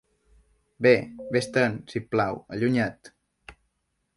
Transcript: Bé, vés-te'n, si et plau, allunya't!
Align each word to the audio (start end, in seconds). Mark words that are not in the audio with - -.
Bé, 0.85 0.93
vés-te'n, 1.35 1.77
si 1.91 2.01
et 2.01 2.09
plau, 2.15 2.41
allunya't! 2.57 3.13